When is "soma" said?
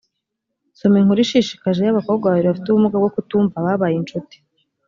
0.77-0.97